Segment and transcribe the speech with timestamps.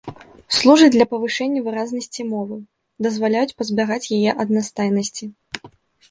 [0.59, 2.57] Служаць для павышэння выразнасці мовы,
[3.07, 5.25] дазваляюць пазбягаць яе аднастайнасці.